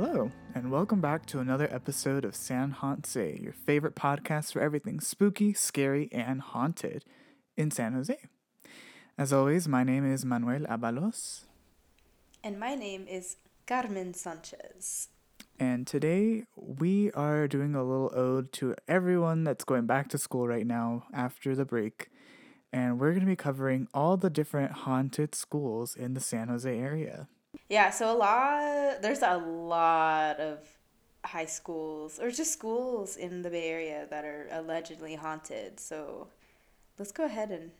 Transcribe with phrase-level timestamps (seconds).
[0.00, 5.00] Hello, and welcome back to another episode of San Jose, your favorite podcast for everything
[5.00, 7.04] spooky, scary, and haunted
[7.56, 8.16] in San Jose.
[9.18, 11.46] As always, my name is Manuel Abalos,
[12.44, 15.08] And my name is Carmen Sanchez.
[15.58, 20.46] and today we are doing a little ode to everyone that's going back to school
[20.46, 22.08] right now after the break.
[22.72, 26.72] And we're going to be covering all the different haunted schools in the San Jose
[26.78, 27.26] area.
[27.68, 30.58] Yeah, so a lot, there's a lot of
[31.24, 35.80] high schools or just schools in the Bay Area that are allegedly haunted.
[35.80, 36.28] So
[36.98, 37.70] let's go ahead and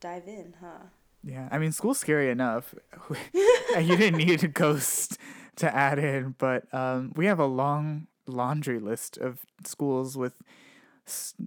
[0.00, 0.86] dive in, huh?
[1.24, 2.74] Yeah, I mean, school's scary enough.
[3.80, 5.18] you didn't need a ghost
[5.56, 10.34] to add in, but um, we have a long laundry list of schools with,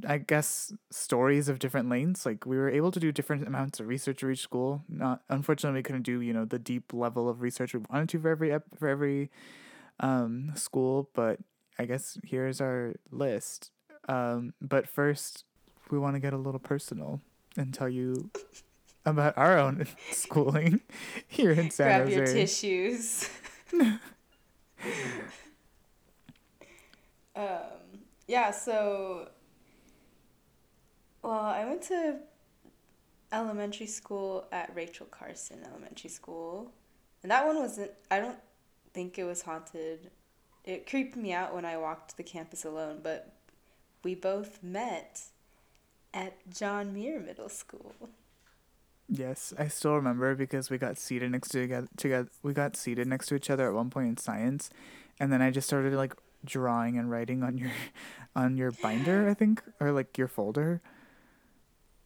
[0.08, 2.26] I guess, stories of different lanes.
[2.26, 4.84] Like we were able to do different amounts of research for each school.
[4.90, 8.20] Not unfortunately, we couldn't do you know the deep level of research we wanted to
[8.20, 9.32] for every ep- for every
[10.00, 11.10] um, school.
[11.14, 11.40] But
[11.80, 13.72] I guess here's our list.
[14.08, 15.46] Um, but first,
[15.90, 17.22] we want to get a little personal
[17.58, 18.30] and tell you
[19.06, 20.82] about our own schooling
[21.28, 22.16] here in San Grab Jose.
[22.16, 23.30] your tissues.
[27.36, 27.60] um,
[28.28, 29.30] yeah, so,
[31.26, 32.18] well, I went to
[33.32, 36.72] elementary school at Rachel Carson Elementary School.
[37.24, 38.38] And that one wasn't, I don't
[38.94, 40.12] think it was haunted.
[40.64, 43.34] It creeped me out when I walked the campus alone, but
[44.04, 45.22] we both met
[46.14, 47.94] at John Muir Middle School.
[49.10, 52.30] Yes, I still remember because we got seated next to together, together.
[52.42, 54.70] We got seated next to each other at one point in science,
[55.20, 56.14] and then I just started like
[56.44, 57.72] drawing and writing on your,
[58.36, 60.82] on your binder, I think, or like your folder.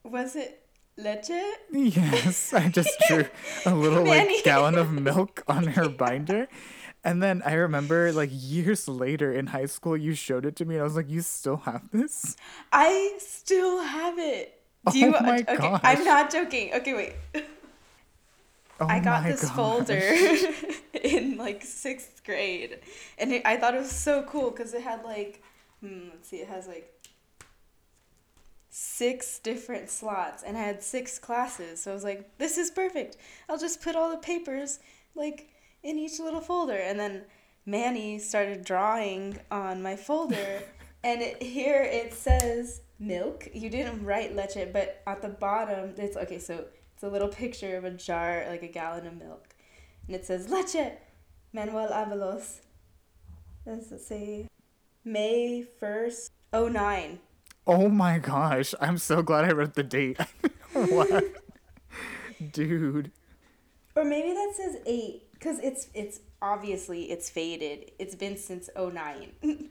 [0.09, 0.61] Was it
[0.97, 1.41] leche?
[1.71, 3.25] Yes, I just drew
[3.65, 6.47] a little like gallon of milk on her binder.
[7.03, 10.75] And then I remember like years later in high school you showed it to me
[10.75, 12.35] and I was like, You still have this?
[12.71, 14.61] I still have it.
[14.87, 15.11] Do Oh you?
[15.19, 15.81] my okay, gosh.
[15.83, 16.73] I'm not joking.
[16.73, 17.13] Okay, wait.
[18.79, 19.55] Oh I got this gosh.
[19.55, 20.15] folder
[21.03, 22.79] in like sixth grade,
[23.17, 25.43] and it, I thought it was so cool because it had like,
[25.81, 26.93] hmm, let's see, it has like
[28.81, 31.83] six different slots, and I had six classes.
[31.83, 33.17] So I was like, this is perfect.
[33.49, 34.79] I'll just put all the papers
[35.15, 35.49] like
[35.83, 37.23] in each little folder, and then
[37.65, 40.63] Manny started drawing on my folder,
[41.03, 43.49] and it, here it says milk.
[43.53, 46.39] You didn't write leche, but at the bottom it's okay.
[46.39, 49.49] So it's a little picture of a jar, like a gallon of milk,
[50.07, 50.93] and it says leche,
[51.51, 52.61] Manuel Avalos.
[53.65, 54.47] Does it say
[55.03, 57.19] May first, oh nine?
[57.69, 58.73] Oh my gosh.
[58.81, 60.17] I'm so glad I read the date.
[60.73, 61.23] what?
[62.51, 63.11] Dude.
[63.95, 67.91] Or maybe that says eight, cause it's it's obviously it's faded.
[67.99, 69.33] It's been since 09.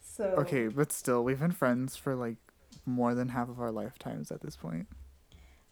[0.00, 2.36] so Okay, but still, we've been friends for like
[2.86, 4.86] more than half of our lifetimes at this point.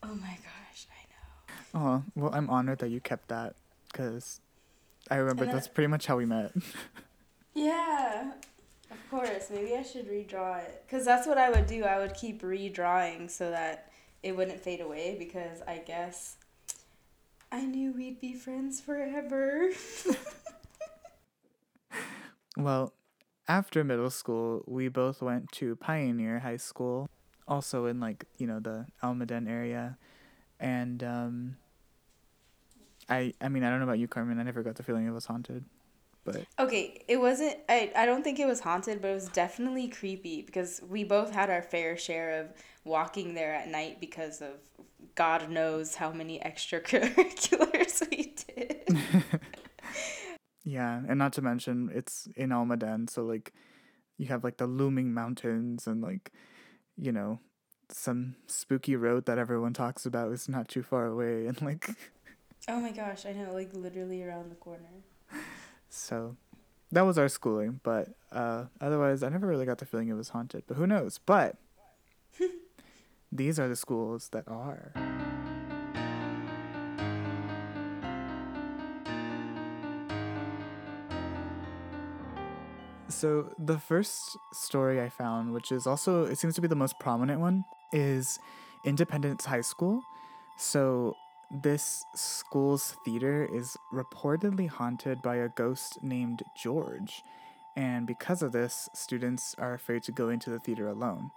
[0.02, 1.80] Oh my gosh, I know.
[1.80, 3.56] Oh, well, I'm honored that you kept that
[3.90, 4.40] because
[5.10, 6.52] I remember I- that's pretty much how we met.
[7.54, 8.32] Yeah,
[8.90, 9.50] of course.
[9.50, 10.84] Maybe I should redraw it.
[10.86, 11.84] Because that's what I would do.
[11.84, 13.90] I would keep redrawing so that
[14.22, 16.36] it wouldn't fade away because I guess
[17.52, 19.70] I knew we'd be friends forever.
[22.58, 22.92] Well,
[23.46, 27.08] after middle school, we both went to Pioneer High School,
[27.46, 29.96] also in like, you know, the Almaden area.
[30.58, 31.56] And um
[33.08, 34.40] I I mean, I don't know about you, Carmen.
[34.40, 35.64] I never got the feeling it was haunted.
[36.32, 39.88] But okay, it wasn't, I, I don't think it was haunted, but it was definitely
[39.88, 42.52] creepy because we both had our fair share of
[42.84, 44.52] walking there at night because of
[45.14, 48.98] God knows how many extracurriculars we did.
[50.64, 53.52] yeah, and not to mention it's in Almaden, so like
[54.16, 56.32] you have like the looming mountains and like
[56.96, 57.38] you know,
[57.90, 61.90] some spooky road that everyone talks about is not too far away and like
[62.68, 65.02] oh my gosh, I know, like literally around the corner.
[65.88, 66.36] So
[66.92, 70.30] that was our schooling, but uh, otherwise, I never really got the feeling it was
[70.30, 70.64] haunted.
[70.66, 71.18] But who knows?
[71.18, 71.56] But
[73.32, 74.92] these are the schools that are.
[83.08, 86.98] So the first story I found, which is also it seems to be the most
[87.00, 88.38] prominent one, is
[88.84, 90.02] Independence High School.
[90.56, 91.16] So
[91.50, 97.22] this school's theater is reportedly haunted by a ghost named George,
[97.76, 101.30] and because of this, students are afraid to go into the theater alone.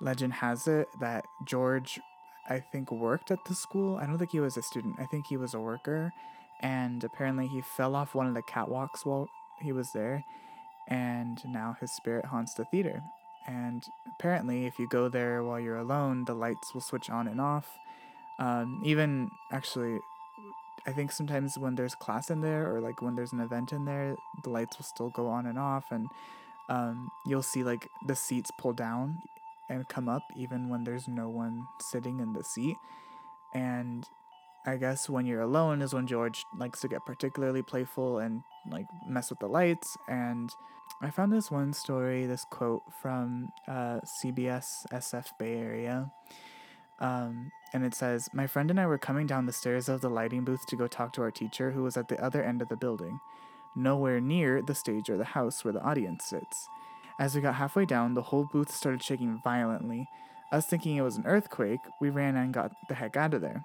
[0.00, 2.00] Legend has it that George,
[2.48, 3.96] I think, worked at the school.
[3.96, 6.12] I don't think he was a student, I think he was a worker,
[6.60, 9.28] and apparently he fell off one of the catwalks while
[9.60, 10.24] he was there,
[10.88, 13.02] and now his spirit haunts the theater.
[13.48, 13.84] And
[14.14, 17.78] apparently, if you go there while you're alone, the lights will switch on and off.
[18.38, 19.98] Um, even actually,
[20.86, 23.84] I think sometimes when there's class in there or like when there's an event in
[23.84, 26.08] there, the lights will still go on and off, and
[26.68, 29.22] um, you'll see like the seats pull down
[29.68, 32.76] and come up even when there's no one sitting in the seat.
[33.54, 34.06] And
[34.66, 38.86] I guess when you're alone is when George likes to get particularly playful and like
[39.08, 39.96] mess with the lights.
[40.08, 40.50] And
[41.00, 46.10] I found this one story, this quote from uh, CBS SF Bay Area.
[46.98, 50.08] Um, and it says, My friend and I were coming down the stairs of the
[50.08, 52.68] lighting booth to go talk to our teacher, who was at the other end of
[52.68, 53.20] the building,
[53.74, 56.68] nowhere near the stage or the house where the audience sits.
[57.18, 60.08] As we got halfway down, the whole booth started shaking violently.
[60.52, 63.64] Us thinking it was an earthquake, we ran and got the heck out of there.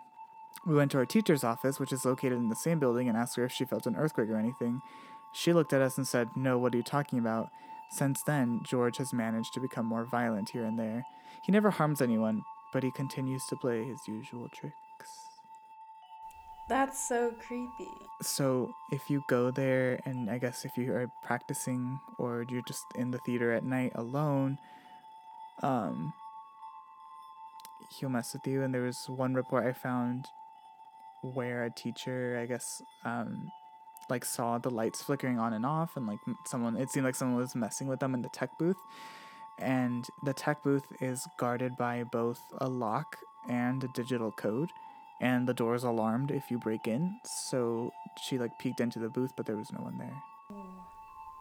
[0.66, 3.36] We went to our teacher's office, which is located in the same building, and asked
[3.36, 4.82] her if she felt an earthquake or anything.
[5.34, 7.50] She looked at us and said, No, what are you talking about?
[7.90, 11.06] Since then, George has managed to become more violent here and there.
[11.44, 14.76] He never harms anyone, but he continues to play his usual tricks.
[16.70, 17.92] That's so creepy.
[18.22, 22.86] So, if you go there, and I guess if you are practicing or you're just
[22.96, 24.58] in the theater at night alone,
[25.62, 26.14] um,
[28.00, 28.64] he'll mess with you.
[28.64, 30.28] And there was one report I found
[31.22, 33.52] where a teacher, I guess, um,
[34.10, 37.38] like saw the lights flickering on and off, and like someone, it seemed like someone
[37.38, 38.78] was messing with them in the tech booth.
[39.62, 43.18] And the tech booth is guarded by both a lock
[43.48, 44.70] and a digital code,
[45.22, 47.16] and the door is alarmed if you break in.
[47.26, 47.92] So
[48.24, 50.24] she like peeked into the booth, but there was no one there.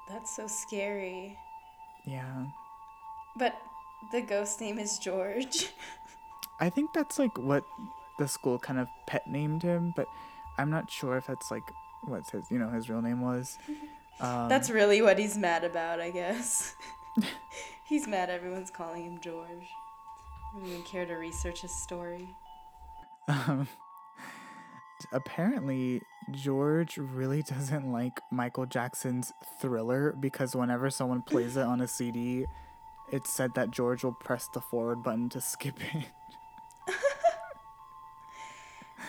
[0.08, 1.38] That's so scary.
[2.04, 2.46] Yeah.
[3.36, 3.60] But
[4.12, 5.70] the ghost name is George.
[6.60, 7.64] I think that's like what
[8.18, 10.06] the school kind of pet named him, but
[10.58, 11.62] I'm not sure if that's like
[12.02, 13.58] what his you know his real name was.
[14.20, 16.74] Um, That's really what he's mad about, I guess.
[17.90, 19.48] he's mad everyone's calling him George.
[19.48, 22.28] I don't even care to research his story.
[23.28, 23.68] um,
[25.12, 26.00] apparently
[26.30, 32.46] George really doesn't like Michael Jackson's Thriller because whenever someone plays it on a CD,
[33.12, 36.06] it's said that George will press the forward button to skip it.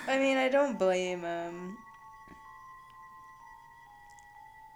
[0.08, 1.78] I mean, I don't blame him.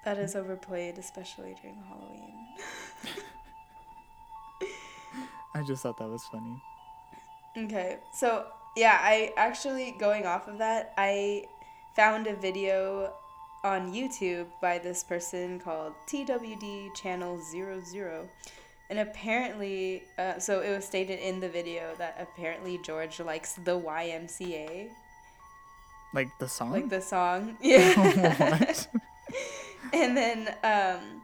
[0.03, 2.45] That is overplayed, especially during Halloween.
[5.55, 6.61] I just thought that was funny.
[7.57, 11.45] Okay, so yeah, I actually going off of that, I
[11.95, 13.13] found a video
[13.63, 18.27] on YouTube by this person called TWD Channel 00.
[18.89, 23.79] And apparently, uh, so it was stated in the video that apparently George likes the
[23.79, 24.89] YMCA,
[26.13, 26.71] Like the song?
[26.73, 27.57] like the song.
[27.61, 27.93] Yeah.
[28.51, 28.87] what?
[29.93, 31.21] and then um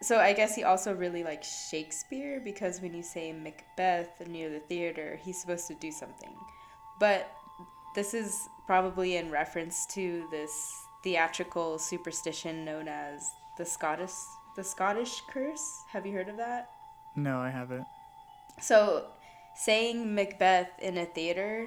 [0.00, 4.60] so i guess he also really likes shakespeare because when you say macbeth near the
[4.60, 6.34] theater he's supposed to do something.
[7.00, 7.30] But
[7.94, 10.50] this is probably in reference to this
[11.02, 14.12] theatrical superstition known as the scottish
[14.56, 15.84] the scottish curse.
[15.92, 16.70] Have you heard of that?
[17.14, 17.84] No, I haven't.
[18.60, 19.06] so
[19.54, 21.66] saying macbeth in a theater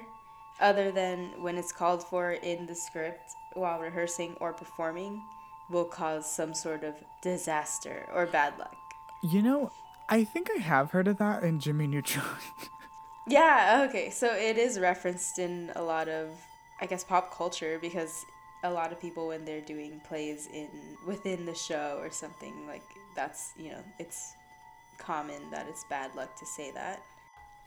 [0.60, 5.22] other than when it's called for in the script while rehearsing or performing
[5.72, 8.76] will cause some sort of disaster or bad luck.
[9.24, 9.72] You know,
[10.10, 12.26] I think I have heard of that in Jimmy Neutron.
[13.28, 14.10] Yeah, okay.
[14.10, 16.30] So it is referenced in a lot of
[16.82, 18.26] I guess pop culture because
[18.64, 20.70] a lot of people when they're doing plays in
[21.06, 22.84] within the show or something like
[23.16, 24.34] that's, you know, it's
[24.98, 27.02] common that it's bad luck to say that.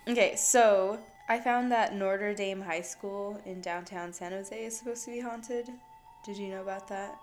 [0.09, 5.05] Okay, so I found that Notre Dame High School in downtown San Jose is supposed
[5.05, 5.71] to be haunted.
[6.25, 7.19] Did you know about that?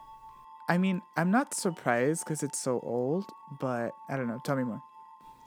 [0.68, 3.26] I mean, I'm not surprised because it's so old,
[3.60, 4.40] but I don't know.
[4.44, 4.82] Tell me more.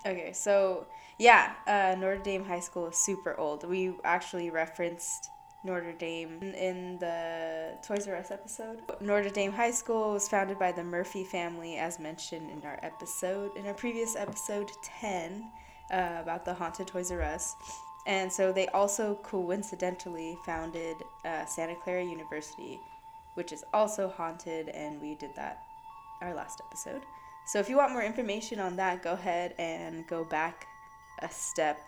[0.06, 0.86] Okay, so
[1.18, 3.66] yeah, uh, Notre Dame High School is super old.
[3.68, 5.30] We actually referenced
[5.64, 8.82] Notre Dame in the Toys R Us episode.
[9.00, 13.56] Notre Dame High School was founded by the Murphy family, as mentioned in our episode,
[13.56, 15.50] in our previous episode 10
[15.90, 17.56] uh, about the haunted Toys R Us.
[18.06, 22.78] And so they also coincidentally founded uh, Santa Clara University,
[23.34, 25.62] which is also haunted, and we did that
[26.20, 27.02] our last episode.
[27.46, 30.66] So if you want more information on that, go ahead and go back
[31.20, 31.78] a step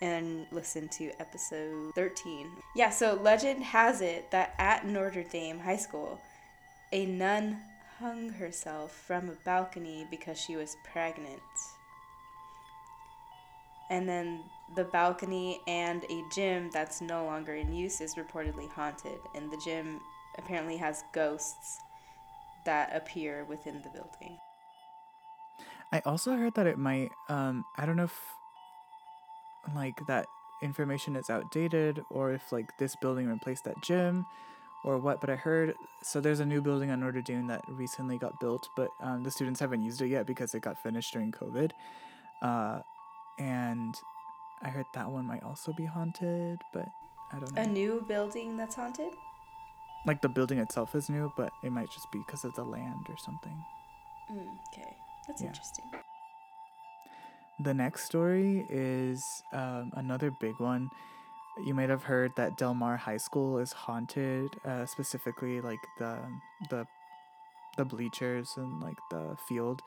[0.00, 2.48] and listen to episode 13.
[2.74, 6.20] Yeah, so legend has it that at Notre Dame High School,
[6.92, 7.58] a nun
[7.98, 11.40] hung herself from a balcony because she was pregnant.
[13.90, 14.40] And then
[14.74, 19.18] the balcony and a gym that's no longer in use is reportedly haunted.
[19.34, 20.00] And the gym
[20.38, 21.78] apparently has ghosts
[22.64, 24.38] that appear within the building.
[25.92, 28.18] I also heard that it might um I don't know if
[29.74, 30.26] like that
[30.62, 34.24] information is outdated or if like this building replaced that gym
[34.84, 38.18] or what, but I heard so there's a new building on Notre Dame that recently
[38.18, 41.30] got built, but um, the students haven't used it yet because it got finished during
[41.30, 41.70] COVID.
[42.42, 42.80] Uh,
[43.38, 43.94] and
[44.62, 46.88] I heard that one might also be haunted, but
[47.32, 47.62] I don't know.
[47.62, 49.12] A new building that's haunted?
[50.04, 53.06] Like the building itself is new, but it might just be because of the land
[53.08, 53.64] or something.
[54.30, 55.48] Mm, okay, that's Yeah.
[55.48, 55.84] interesting.
[57.60, 60.90] The next story is um, another big one.
[61.64, 66.18] You might have heard that Del Mar High School is haunted, uh, specifically like the
[66.70, 66.86] the
[67.76, 69.80] the bleachers and like the field.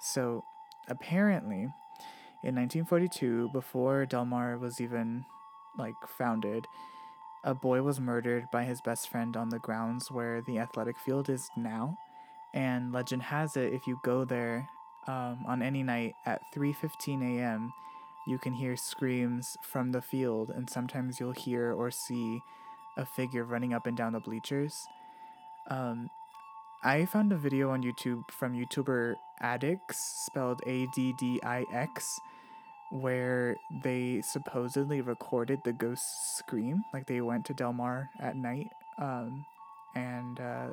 [0.00, 0.42] So
[0.88, 1.62] apparently,
[2.44, 5.24] in 1942, before Del Mar was even
[5.76, 6.64] like founded,
[7.48, 11.30] a boy was murdered by his best friend on the grounds where the athletic field
[11.30, 11.96] is now.
[12.52, 14.68] And legend has it, if you go there
[15.06, 17.72] um, on any night at 3:15 a.m.,
[18.26, 22.42] you can hear screams from the field, and sometimes you'll hear or see
[22.98, 24.86] a figure running up and down the bleachers.
[25.70, 26.10] Um,
[26.84, 32.20] I found a video on YouTube from YouTuber Addix, spelled A D D I X,
[32.90, 36.82] where they supposedly recorded the ghost scream.
[36.92, 38.68] Like they went to Del Mar at night,
[38.98, 39.44] um,
[39.94, 40.68] and uh,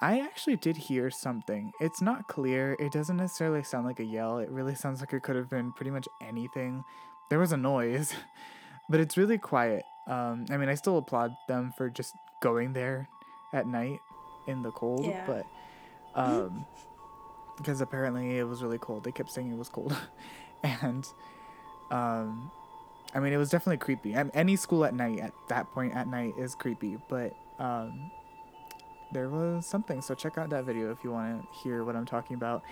[0.00, 1.72] I actually did hear something.
[1.80, 2.76] It's not clear.
[2.78, 4.38] It doesn't necessarily sound like a yell.
[4.38, 6.84] It really sounds like it could have been pretty much anything.
[7.28, 8.14] There was a noise,
[8.88, 9.84] but it's really quiet.
[10.08, 13.08] Um, I mean, I still applaud them for just going there
[13.52, 13.98] at night
[14.46, 15.24] in the cold, Yeah.
[15.26, 15.46] but
[16.14, 16.64] um,
[17.58, 19.04] because apparently it was really cold.
[19.04, 19.94] They kept saying it was cold,
[20.82, 21.06] and
[21.90, 22.50] um,
[23.14, 24.16] I mean, it was definitely creepy.
[24.16, 28.10] I any school at night at that point at night is creepy, but um,
[29.12, 30.00] there was something.
[30.00, 32.62] So check out that video if you want to hear what I'm talking about.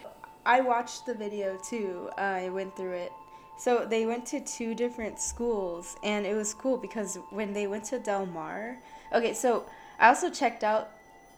[0.46, 2.10] I watched the video too.
[2.16, 3.12] I went through it.
[3.58, 7.84] So they went to two different schools, and it was cool because when they went
[7.86, 8.78] to Del Mar,
[9.12, 9.34] okay.
[9.34, 9.66] So
[9.98, 10.90] I also checked out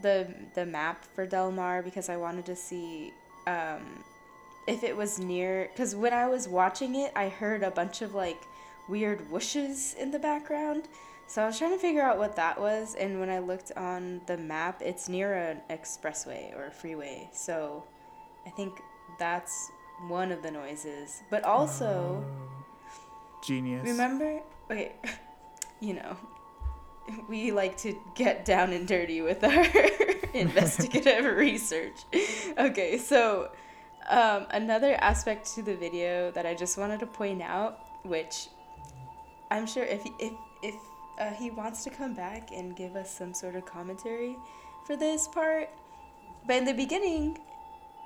[0.02, 3.14] the the map for Del Mar because I wanted to see
[3.47, 4.04] um,
[4.71, 5.69] if it was near.
[5.73, 8.47] Because when I was watching it, I heard a bunch of like
[8.89, 10.89] weird whooshes in the background.
[11.27, 14.21] So I was trying to figure out what that was, and when I looked on
[14.27, 17.29] the map, it's near an expressway or a freeway.
[17.33, 17.85] So
[18.45, 18.81] I think
[19.21, 19.71] that's
[20.09, 21.23] one of the noises.
[21.31, 23.87] But also, oh, Genius.
[23.87, 24.93] remember, okay,
[25.81, 26.17] you know,
[27.29, 29.67] we like to get down and dirty with our
[30.35, 31.95] investigative research.
[32.59, 33.50] Okay, so
[34.11, 38.49] um, another aspect to the video that I just wanted to point out, which
[39.50, 40.75] I'm sure if if if
[41.19, 44.37] uh, he wants to come back and give us some sort of commentary
[44.85, 45.71] for this part,
[46.47, 47.38] but in the beginning,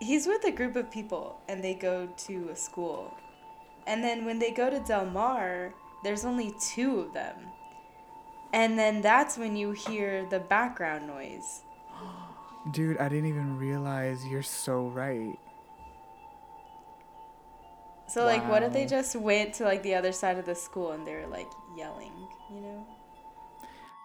[0.01, 3.15] he's with a group of people and they go to a school,
[3.87, 7.35] and then when they go to Del Mar, there's only two of them,
[8.53, 11.63] and then that's when you hear the background noise.
[12.73, 15.39] Dude, I didn't even realize you're so right.
[18.07, 20.93] So like, what if they just went to like the other side of the school
[20.93, 22.13] and they were like yelling,
[22.51, 22.87] you know?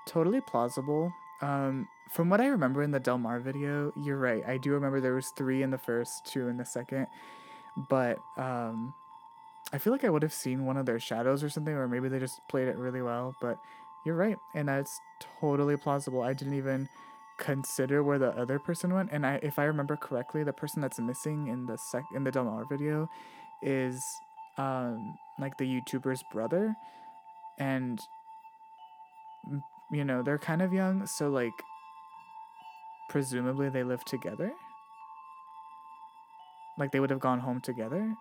[0.06, 1.12] Totally plausible.
[1.41, 4.44] Um, from what I remember in the Del Mar video, you're right.
[4.48, 7.08] I do remember there was three in the first, two in the second,
[7.89, 8.94] but um,
[9.72, 12.10] I feel like I would have seen one of their shadows or something, or maybe
[12.10, 13.36] they just played it really well.
[13.39, 13.60] But
[14.06, 15.00] you're right, and that's
[15.39, 16.22] totally plausible.
[16.22, 16.89] I didn't even
[17.38, 21.00] consider where the other person went, and I, if I remember correctly, the person that's
[21.00, 23.10] missing in the sec in the Del Mar video
[23.62, 24.04] is
[24.58, 26.75] um like the YouTuber's brother,
[27.58, 28.00] and
[29.92, 31.54] you know they're kind of young, so like
[33.10, 34.51] presumably they live together.
[36.78, 38.16] Like they would have gone home together,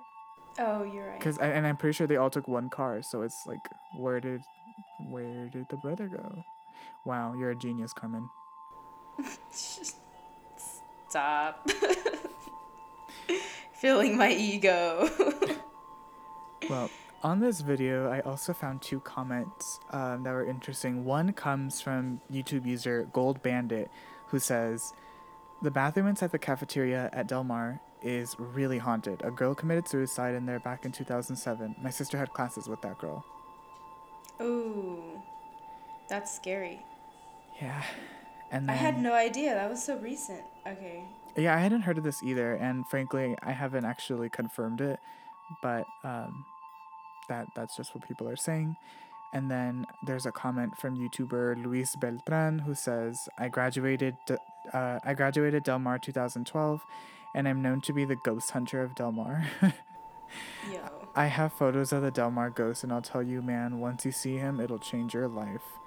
[0.58, 1.20] Oh, you're right.
[1.20, 3.60] Cause and I'm pretty sure they all took one car, so it's like,
[3.96, 4.42] where did,
[5.08, 6.44] where did the brother go?
[7.04, 8.28] Wow, you're a genius, Carmen.
[11.08, 11.70] Stop.
[13.80, 15.08] Feeling my ego.
[16.68, 16.90] Well,
[17.22, 21.04] on this video, I also found two comments um, that were interesting.
[21.04, 23.90] One comes from YouTube user Gold Bandit,
[24.26, 24.92] who says,
[25.62, 29.22] "The bathroom inside the cafeteria at Del Mar is really haunted.
[29.24, 31.76] A girl committed suicide in there back in 2007.
[31.80, 33.24] My sister had classes with that girl."
[34.40, 35.22] Ooh,
[36.08, 36.80] that's scary.
[37.62, 37.82] Yeah,
[38.50, 39.54] and then I had no idea.
[39.54, 40.42] That was so recent.
[40.66, 41.04] Okay.
[41.38, 44.98] Yeah, I hadn't heard of this either, and frankly, I haven't actually confirmed it,
[45.62, 46.44] but um,
[47.28, 48.76] that that's just what people are saying.
[49.32, 54.16] And then there's a comment from YouTuber Luis Beltran who says, "I graduated,
[54.72, 56.84] uh, I graduated Del Mar 2012,
[57.36, 59.46] and I'm known to be the ghost hunter of Del Mar."
[60.72, 60.80] Yo.
[61.14, 64.10] I have photos of the Del Mar ghost, and I'll tell you, man, once you
[64.10, 65.78] see him, it'll change your life.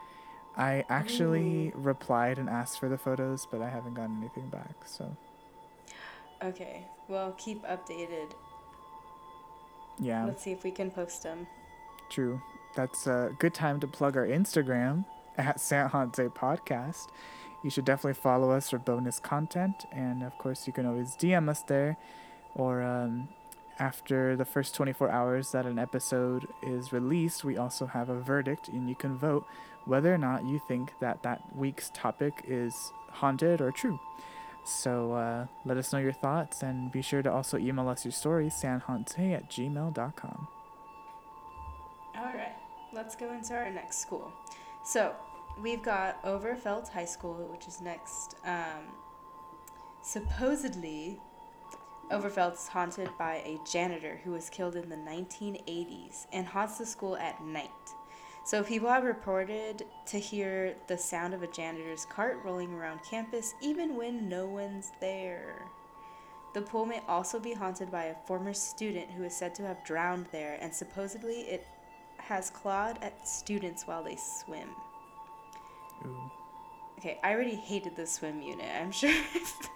[0.55, 1.73] I actually Ooh.
[1.75, 4.85] replied and asked for the photos, but I haven't gotten anything back.
[4.85, 5.17] So.
[6.43, 6.85] Okay.
[7.07, 8.31] Well, keep updated.
[9.99, 10.25] Yeah.
[10.25, 11.47] Let's see if we can post them.
[12.09, 12.41] True.
[12.75, 15.05] That's a good time to plug our Instagram
[15.37, 17.07] at San Jose Podcast.
[17.63, 21.47] You should definitely follow us for bonus content, and of course, you can always DM
[21.47, 21.97] us there,
[22.55, 23.27] or um,
[23.77, 28.67] after the first 24 hours that an episode is released, we also have a verdict,
[28.67, 29.45] and you can vote
[29.85, 33.99] whether or not you think that that week's topic is haunted or true.
[34.63, 38.11] So uh, let us know your thoughts and be sure to also email us your
[38.11, 40.47] stories, sanhante at gmail.com.
[42.15, 42.55] All right,
[42.93, 44.31] let's go into our next school.
[44.83, 45.15] So
[45.59, 48.35] we've got Overfelt High School, which is next.
[48.45, 48.93] Um,
[50.01, 51.19] supposedly,
[52.11, 56.85] Overfelt is haunted by a janitor who was killed in the 1980s and haunts the
[56.85, 57.69] school at night.
[58.43, 63.53] So people have reported to hear the sound of a janitor's cart rolling around campus
[63.61, 65.67] even when no one's there.
[66.53, 69.85] The pool may also be haunted by a former student who is said to have
[69.85, 71.65] drowned there, and supposedly it
[72.17, 74.69] has clawed at students while they swim.
[76.05, 76.31] Ooh.
[76.99, 78.67] Okay, I already hated the swim unit.
[78.79, 79.09] I'm sure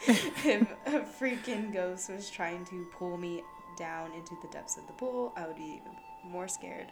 [0.07, 3.41] if, if a freaking ghost was trying to pull me
[3.77, 5.95] down into the depths of the pool, I would be even
[6.29, 6.91] more scared.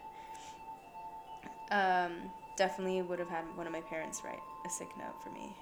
[1.73, 5.55] Um, definitely would have had one of my parents write a sick note for me.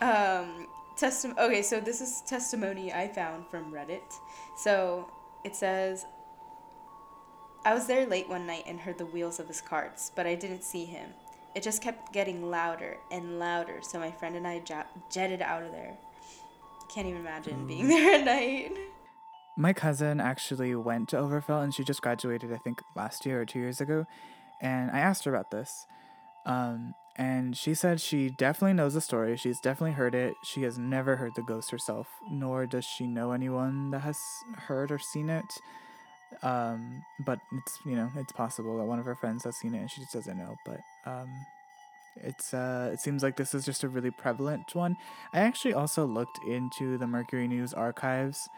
[0.00, 4.14] um, testim- okay, so this is testimony I found from Reddit.
[4.56, 5.10] So
[5.44, 6.06] it says,
[7.64, 10.36] I was there late one night and heard the wheels of his carts, but I
[10.36, 11.10] didn't see him.
[11.56, 14.62] It just kept getting louder and louder, so my friend and I
[15.10, 15.96] jetted out of there.
[16.88, 17.68] Can't even imagine mm.
[17.68, 18.76] being there at night.
[19.56, 23.44] My cousin actually went to Overfelt and she just graduated, I think, last year or
[23.44, 24.06] two years ago.
[24.60, 25.86] And I asked her about this.
[26.46, 29.36] Um, and she said she definitely knows the story.
[29.36, 30.34] She's definitely heard it.
[30.42, 34.18] She has never heard the ghost herself, nor does she know anyone that has
[34.66, 35.44] heard or seen it.
[36.42, 39.78] Um, but it's you know it's possible that one of her friends has seen it
[39.78, 40.56] and she just doesn't know.
[40.66, 41.28] But um,
[42.16, 44.96] it's uh, it seems like this is just a really prevalent one.
[45.32, 48.48] I actually also looked into the Mercury News archives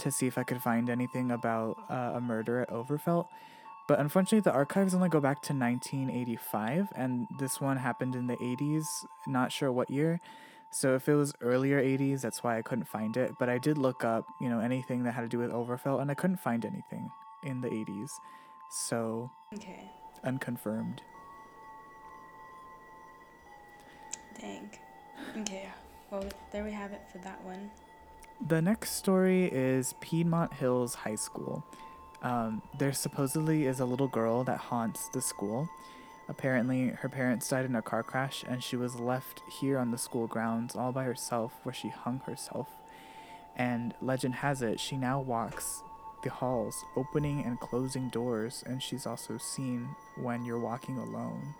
[0.00, 3.26] to see if I could find anything about uh, a murder at Overfelt.
[3.88, 8.36] But unfortunately, the archives only go back to 1985, and this one happened in the
[8.36, 8.84] 80s.
[9.26, 10.20] Not sure what year.
[10.70, 13.32] So if it was earlier 80s, that's why I couldn't find it.
[13.40, 16.10] But I did look up, you know, anything that had to do with Overfelt, and
[16.10, 17.10] I couldn't find anything
[17.42, 18.10] in the 80s.
[18.70, 19.90] So okay,
[20.22, 21.02] unconfirmed.
[24.40, 24.70] Dang.
[25.38, 25.68] Okay.
[26.10, 27.70] Well, there we have it for that one.
[28.46, 31.62] The next story is Piedmont Hills High School.
[32.22, 35.68] Um, there supposedly is a little girl that haunts the school.
[36.26, 39.98] Apparently, her parents died in a car crash, and she was left here on the
[39.98, 42.68] school grounds all by herself, where she hung herself.
[43.56, 45.82] And legend has it, she now walks
[46.22, 51.54] the halls, opening and closing doors, and she's also seen when you're walking alone.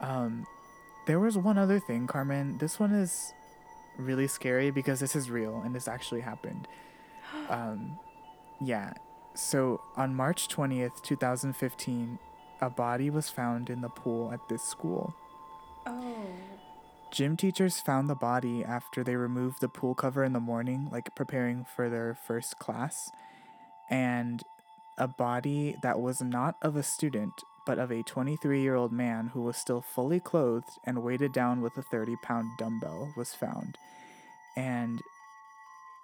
[0.00, 0.46] Um,
[1.06, 2.58] there was one other thing, Carmen.
[2.58, 3.34] This one is
[3.98, 6.68] really scary because this is real and this actually happened.
[7.50, 7.98] Um,
[8.60, 8.92] yeah.
[9.34, 12.18] So on March 20th, 2015,
[12.60, 15.14] a body was found in the pool at this school.
[15.86, 16.26] Oh.
[17.10, 21.14] Gym teachers found the body after they removed the pool cover in the morning, like
[21.14, 23.10] preparing for their first class.
[23.88, 24.42] And
[24.98, 27.32] a body that was not of a student,
[27.68, 31.60] but of a 23 year old man who was still fully clothed and weighted down
[31.60, 33.76] with a 30 pound dumbbell was found.
[34.56, 35.02] And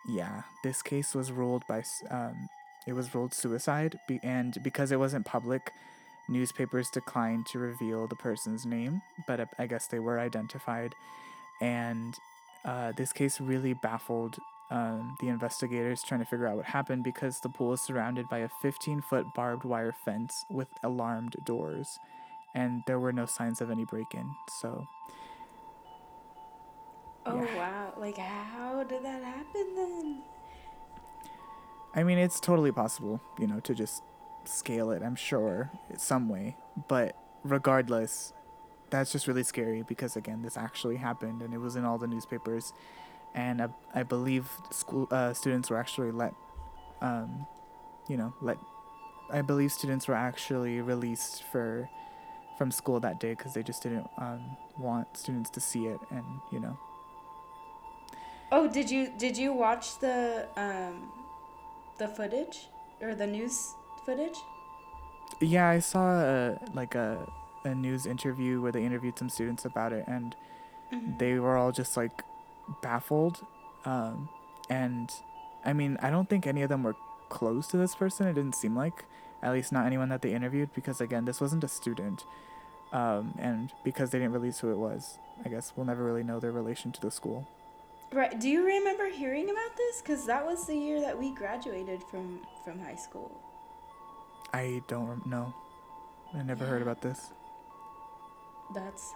[0.07, 2.50] yeah, this case was ruled by, um,
[2.87, 3.98] it was ruled suicide.
[4.07, 5.72] Be- and because it wasn't public,
[6.29, 10.94] newspapers declined to reveal the person's name, but I guess they were identified.
[11.62, 12.14] And
[12.66, 14.37] uh, this case really baffled
[14.70, 18.38] um, the investigators trying to figure out what happened because the pool is surrounded by
[18.38, 21.98] a 15 foot barbed wire fence with alarmed doors,
[22.55, 24.35] and there were no signs of any break in.
[24.48, 24.87] So.
[27.27, 27.57] Oh, yeah.
[27.57, 27.92] wow.
[27.96, 30.22] Like, how did that happen then?
[31.94, 34.03] I mean, it's totally possible, you know, to just
[34.44, 36.57] scale it, I'm sure, some way.
[36.88, 38.33] But regardless,
[38.90, 42.07] that's just really scary because, again, this actually happened and it was in all the
[42.07, 42.72] newspapers
[43.34, 46.34] and I, I believe school uh, students were actually let,
[47.00, 47.46] um,
[48.08, 48.58] you know, let
[49.30, 51.88] I believe students were actually released for
[52.58, 56.24] from school that day because they just didn't um, want students to see it, and
[56.52, 56.78] you know.
[58.52, 61.10] Oh, did you did you watch the um,
[61.98, 62.68] the footage
[63.00, 64.38] or the news footage?
[65.40, 67.26] Yeah, I saw a, like a
[67.64, 70.36] a news interview where they interviewed some students about it, and
[70.92, 71.18] Mhm.
[71.18, 72.22] they were all just like
[72.83, 73.44] baffled.
[73.85, 74.29] Um,
[74.68, 75.12] and
[75.64, 76.96] I mean, I don't think any of them were
[77.29, 78.27] close to this person.
[78.27, 79.05] It didn't seem like,
[79.42, 82.24] at least not anyone that they interviewed, because again, this wasn't a student.
[82.92, 86.38] Um, and because they didn't release who it was, I guess we'll never really know
[86.38, 87.48] their relation to the school.
[88.12, 88.38] Right.
[88.38, 90.00] Do you remember hearing about this?
[90.00, 93.33] Because that was the year that we graduated from from high school.
[94.53, 95.53] I don't know.
[96.33, 97.33] I never heard about this.
[98.72, 99.12] That's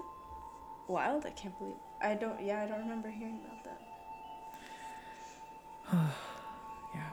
[0.89, 1.27] wild.
[1.27, 1.77] I can't believe.
[2.01, 2.41] I don't.
[2.41, 3.81] Yeah, I don't remember hearing about that.
[6.95, 7.11] Yeah.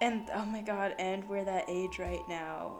[0.00, 2.72] And oh my god, and we're that age right now.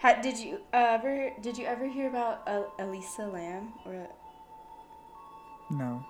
[0.00, 4.06] Had did you ever did you ever hear about uh, Elisa Lam or
[5.68, 6.04] No.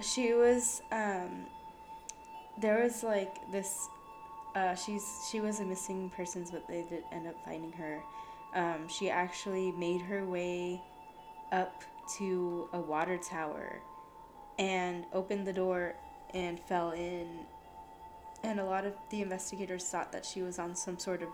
[0.00, 1.46] she was um
[2.58, 3.88] there was like this
[4.54, 8.00] uh she's she was a missing persons but they did end up finding her
[8.54, 10.80] um she actually made her way
[11.50, 11.82] up
[12.16, 13.80] to a water tower
[14.58, 15.94] and opened the door
[16.34, 17.28] and fell in
[18.44, 21.28] and a lot of the investigators thought that she was on some sort of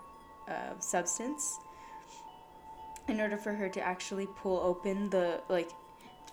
[0.49, 1.59] uh, substance
[3.09, 5.71] in order for her to actually pull open the like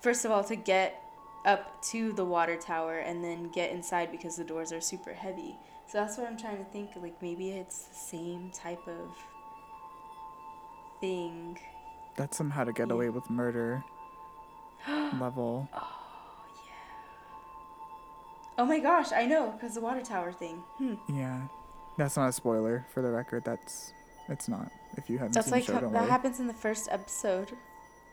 [0.02, 1.02] first of all to get
[1.46, 5.58] up to the water tower and then get inside because the doors are super heavy.
[5.88, 6.92] So that's what I'm trying to think.
[6.96, 9.10] Like maybe it's the same type of
[11.00, 11.58] thing.
[12.16, 12.94] That's somehow to get Yeah.
[12.94, 13.84] away with murder
[15.20, 15.68] level.
[15.74, 15.88] Oh
[16.66, 16.72] yeah.
[18.58, 20.64] Oh my gosh, I know because the water tower thing.
[20.78, 20.96] Hmm.
[21.08, 21.42] Yeah.
[21.98, 23.44] That's not a spoiler for the record.
[23.44, 23.94] That's
[24.30, 24.72] it's not.
[24.98, 26.10] If you haven't That's seen like the show, how- don't that worry.
[26.12, 27.52] happens in the first episode.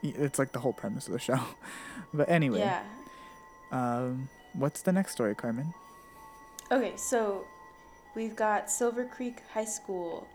[0.02, 1.40] It's like the whole premise of the show.
[2.14, 2.83] but anyway, Yeah.
[3.72, 5.74] um what's the next story, Carmen?
[6.70, 7.44] Okay, so
[8.14, 10.26] we've got Silver Creek High School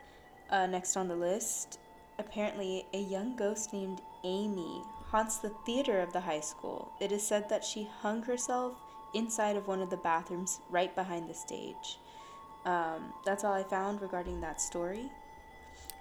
[0.49, 1.79] uh, next on the list.
[2.19, 4.81] Apparently, a young ghost named Amy
[5.13, 6.91] haunts the theater of the high school.
[6.99, 8.73] It is said that she hung herself
[9.13, 11.99] inside of one of the bathrooms right behind the stage.
[12.65, 15.11] Um, that's all I found regarding that story.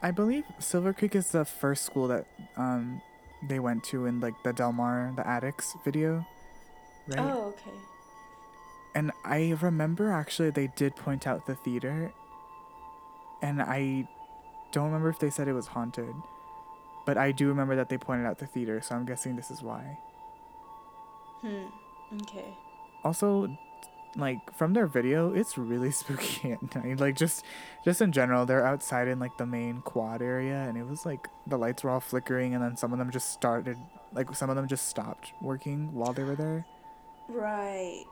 [0.02, 3.02] I believe Silver Creek is the first school that um
[3.42, 6.24] they went to in like the Del Mar the Addix video.
[7.06, 7.18] Right?
[7.20, 7.76] Oh, okay.
[8.94, 12.12] And I remember actually they did point out the theater.
[13.42, 14.08] And I
[14.70, 16.14] don't remember if they said it was haunted.
[17.04, 19.62] But I do remember that they pointed out the theater, so I'm guessing this is
[19.62, 19.98] why.
[21.40, 21.66] Hmm.
[22.22, 22.56] Okay.
[23.02, 23.56] Also,
[24.16, 27.00] like from their video, it's really spooky at night.
[27.00, 27.44] Like just
[27.84, 31.28] just in general, they're outside in like the main quad area and it was like
[31.46, 33.76] the lights were all flickering and then some of them just started
[34.12, 36.64] like some of them just stopped working while they were there.
[37.28, 38.04] Right.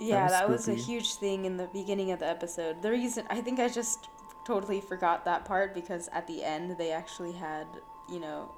[0.00, 2.82] Yeah, was that was a huge thing in the beginning of the episode.
[2.82, 4.08] The reason I think I just
[4.44, 7.66] totally forgot that part because at the end they actually had,
[8.10, 8.50] you know,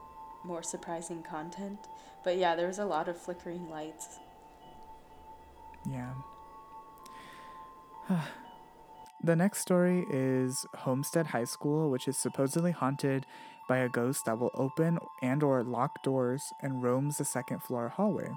[0.44, 1.78] more surprising content.
[2.24, 4.18] But yeah, there was a lot of flickering lights.
[5.88, 6.12] Yeah.
[9.22, 13.26] the next story is Homestead High School, which is supposedly haunted
[13.68, 17.88] by a ghost that will open and or lock doors and roams the second floor
[17.88, 18.30] hallway.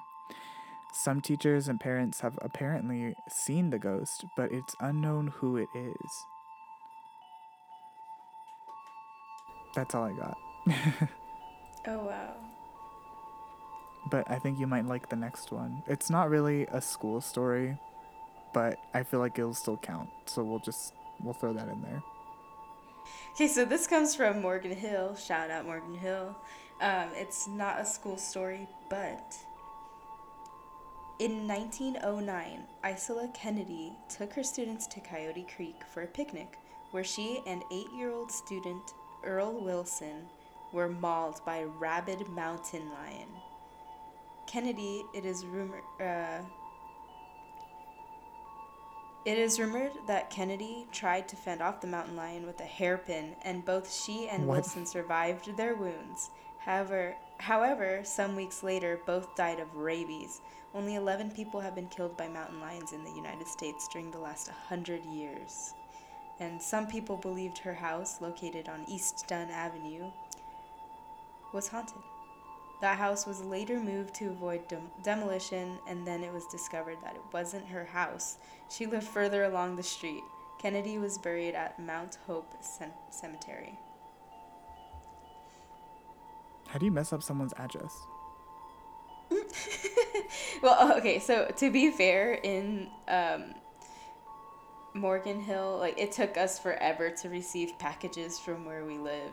[0.91, 6.25] Some teachers and parents have apparently seen the ghost, but it's unknown who it is.
[9.75, 10.35] That's all I got.
[11.87, 12.33] Oh wow.
[14.11, 15.81] but I think you might like the next one.
[15.87, 17.77] It's not really a school story,
[18.53, 20.09] but I feel like it'll still count.
[20.25, 22.03] So we'll just we'll throw that in there.
[23.33, 25.15] Okay, so this comes from Morgan Hill.
[25.15, 26.35] Shout out Morgan Hill.
[26.81, 29.35] Um, it's not a school story, but
[31.19, 36.57] in 1909, Isola Kennedy took her students to Coyote Creek for a picnic,
[36.91, 38.93] where she and eight-year-old student
[39.23, 40.27] Earl Wilson
[40.71, 43.29] were mauled by a rabid mountain lion.
[44.45, 45.83] Kennedy, it is rumored.
[45.99, 46.39] Uh,
[49.25, 53.35] it is rumored that Kennedy tried to fend off the mountain lion with a hairpin,
[53.43, 54.55] and both she and What?
[54.55, 56.31] Wilson survived their wounds.
[56.59, 60.41] However, however, some weeks later, both died of rabies.
[60.73, 64.19] Only 11 people have been killed by mountain lions in the United States during the
[64.19, 65.73] last 100 years.
[66.39, 70.11] And some people believed her house, located on East Dunne Avenue,
[71.53, 72.01] was haunted.
[72.81, 77.15] That house was later moved to avoid dem- demolition, and then it was discovered that
[77.15, 78.37] it wasn't her house.
[78.69, 80.23] She lived further along the street.
[80.59, 83.77] Kennedy was buried at Mount Hope Cem- Cemetery.
[86.67, 87.93] How do you mess up someone's address?
[90.61, 93.53] well, okay, so to be fair, in um,
[94.93, 99.31] Morgan Hill, like it took us forever to receive packages from where we live.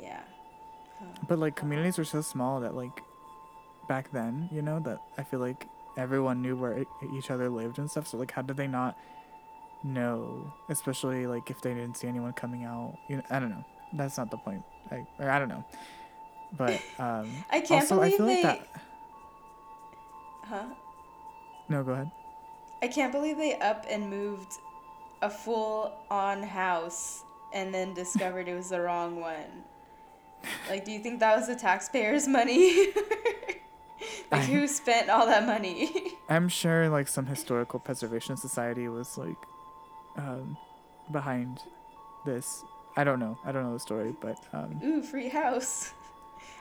[0.00, 0.20] Yeah.
[1.28, 3.02] But like communities were so small that like
[3.88, 6.84] back then, you know, that I feel like everyone knew where
[7.16, 8.06] each other lived and stuff.
[8.08, 8.96] So like, how did they not
[9.84, 10.52] know?
[10.68, 12.96] Especially like if they didn't see anyone coming out.
[13.08, 13.64] You know, I don't know.
[13.92, 14.62] That's not the point.
[14.90, 15.64] I or I don't know.
[16.56, 18.42] But um, I can't also believe I feel they.
[18.42, 18.82] like that.
[20.44, 20.64] Huh?
[21.68, 22.10] No, go ahead.
[22.82, 24.52] I can't believe they up and moved
[25.20, 29.64] a full on house and then discovered it was the wrong one.
[30.68, 32.88] Like, do you think that was the taxpayers' money?
[34.30, 36.14] like, who spent all that money?
[36.28, 39.36] I'm sure like some historical preservation society was like
[40.16, 40.56] um,
[41.10, 41.60] behind
[42.24, 42.64] this.
[42.96, 43.38] I don't know.
[43.44, 45.92] I don't know the story, but um, Ooh, free house.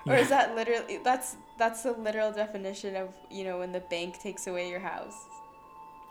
[0.07, 4.17] Or is that literally that's that's the literal definition of you know when the bank
[4.19, 5.25] takes away your house?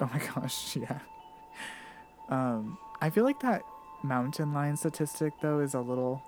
[0.00, 0.98] Oh my gosh, yeah.
[2.28, 3.62] Um, I feel like that
[4.02, 6.22] mountain lion statistic though is a little.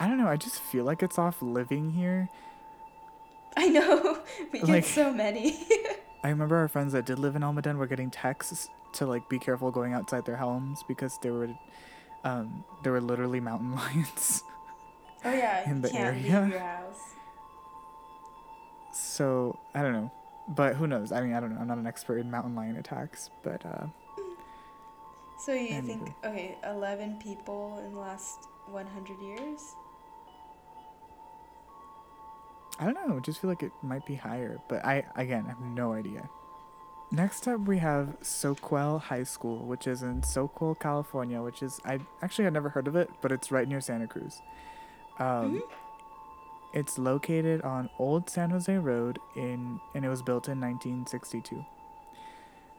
[0.00, 0.26] I don't know.
[0.28, 2.28] I just feel like it's off living here.
[3.56, 4.18] I know
[4.52, 5.58] we get Like- so many.
[6.24, 9.38] I remember our friends that did live in Almaden were getting texts to like be
[9.38, 11.48] careful going outside their homes because there were,
[12.24, 14.42] um, there were literally mountain lions.
[15.24, 16.40] oh yeah, In the can't area?
[16.42, 17.00] leave your house.
[18.92, 20.10] so I don't know,
[20.48, 21.10] but who knows?
[21.12, 21.60] I mean, I don't know.
[21.60, 23.86] I'm not an expert in mountain lion attacks, but uh,
[25.38, 29.74] So you think okay, eleven people in the last one hundred years?
[32.80, 33.16] I don't know.
[33.18, 36.28] I just feel like it might be higher, but I again I have no idea.
[37.12, 42.00] Next up, we have Soquel High School, which is in Soquel, California, which is I
[42.22, 44.40] actually had never heard of it, but it's right near Santa Cruz.
[45.18, 45.62] Um,
[46.72, 51.64] It's located on Old San Jose Road in, and it was built in 1962.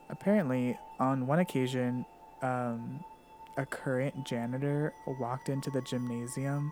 [0.10, 2.06] Apparently, on one occasion,
[2.42, 3.04] um,
[3.58, 6.72] a current janitor walked into the gymnasium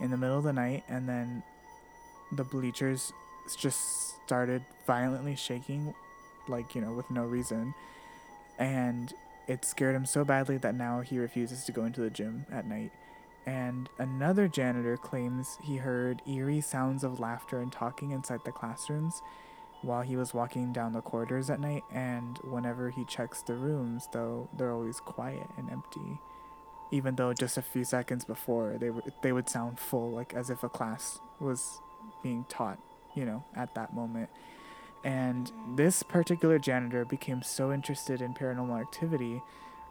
[0.00, 1.44] in the middle of the night, and then
[2.32, 3.12] the bleachers
[3.56, 5.94] just started violently shaking,
[6.48, 7.74] like you know, with no reason,
[8.58, 9.12] and
[9.46, 12.66] it scared him so badly that now he refuses to go into the gym at
[12.66, 12.92] night.
[13.46, 19.22] And another janitor claims he heard eerie sounds of laughter and talking inside the classrooms
[19.82, 21.84] while he was walking down the corridors at night.
[21.92, 26.20] And whenever he checks the rooms though they're always quiet and empty.
[26.90, 30.50] Even though just a few seconds before they were they would sound full like as
[30.50, 31.80] if a class was
[32.22, 32.78] being taught
[33.14, 34.28] you know at that moment
[35.04, 39.42] and this particular janitor became so interested in paranormal activity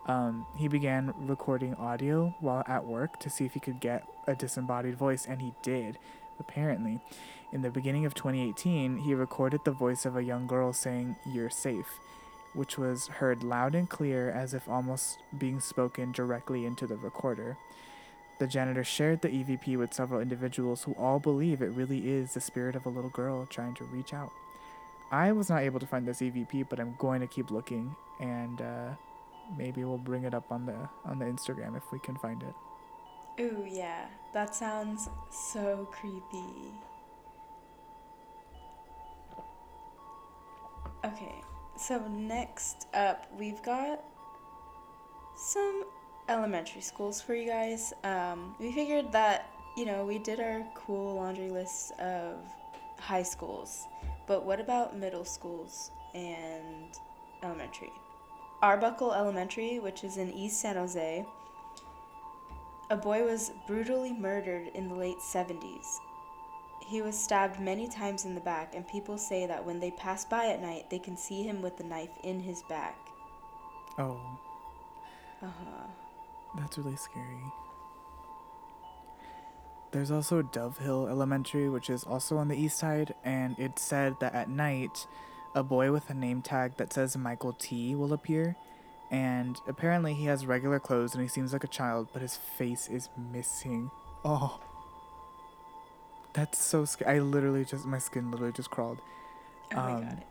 [0.08, 4.36] um, he began recording audio while at work to see if he could get a
[4.36, 5.98] disembodied voice, and he did,
[6.40, 7.00] apparently.
[7.52, 11.50] In the beginning of 2018, he recorded the voice of a young girl saying, You're
[11.50, 12.00] safe,
[12.54, 17.58] which was heard loud and clear as if almost being spoken directly into the recorder.
[18.38, 22.42] The janitor shared the EVP with several individuals who all believe it really is the
[22.42, 24.32] spirit of a little girl trying to reach out.
[25.12, 28.62] I was not able to find this EVP, but I'm going to keep looking, and
[28.62, 28.90] uh,
[29.58, 33.42] maybe we'll bring it up on the on the Instagram if we can find it.
[33.42, 36.74] Ooh yeah, that sounds so creepy.
[41.06, 41.36] Okay,
[41.78, 44.02] so next up we've got
[45.36, 45.84] some
[46.30, 47.94] elementary schools for you guys.
[48.04, 52.38] Um, we figured that you know we did our cool laundry list of
[53.00, 53.88] high schools,
[54.28, 56.98] but what about middle schools and
[57.44, 57.92] elementary?
[58.62, 61.26] Arbuckle Elementary, which is in East San Jose,
[62.90, 65.98] a boy was brutally murdered in the late 70s.
[66.80, 70.24] He was stabbed many times in the back, and people say that when they pass
[70.26, 72.98] by at night, they can see him with the knife in his back.
[73.98, 74.20] Oh,
[75.42, 75.88] Uh huh.
[76.58, 77.52] That's really scary.
[79.92, 84.16] There's also Dove Hill Elementary, which is also on the east side, and it said
[84.20, 85.08] that at night,
[85.54, 88.58] a boy with a name tag that says Michael T will appear,
[89.10, 92.90] and apparently he has regular clothes and he seems like a child, but his face
[92.90, 93.90] is missing.
[94.26, 94.60] Oh,
[96.34, 97.18] that's so scary.
[97.18, 99.00] I literally just my skin literally just crawled.
[99.72, 100.24] Oh my Um, god.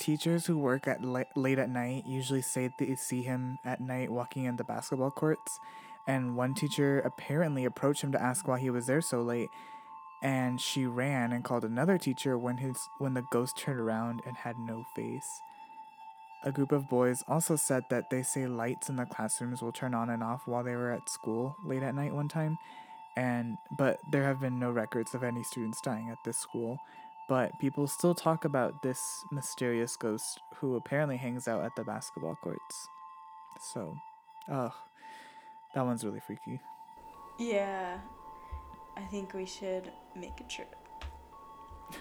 [0.00, 4.10] Teachers who work at la- late at night usually say they see him at night
[4.10, 5.60] walking in the basketball courts.
[6.06, 9.50] And one teacher apparently approached him to ask why he was there so late,
[10.22, 14.38] and she ran and called another teacher when his when the ghost turned around and
[14.38, 15.42] had no face.
[16.42, 19.94] a group of boys also said that they say lights in the classrooms will turn
[19.94, 22.58] on and off while they were at school late at night one time.
[23.16, 26.78] And but there have been no records of any students dying at this school.
[27.30, 32.34] But people still talk about this mysterious ghost who apparently hangs out at the basketball
[32.42, 32.88] courts.
[33.72, 33.96] So,
[34.50, 34.72] ugh,
[35.72, 36.58] that one's really freaky.
[37.38, 37.98] Yeah.
[38.96, 40.74] I think we should make a trip.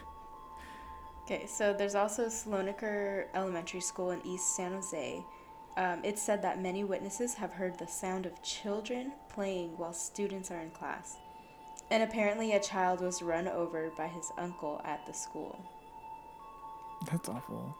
[1.25, 5.23] Okay, so there's also Slonaker Elementary School in East San Jose.
[5.77, 10.49] Um, it's said that many witnesses have heard the sound of children playing while students
[10.49, 11.17] are in class.
[11.91, 15.59] And apparently, a child was run over by his uncle at the school.
[17.09, 17.75] That's awful.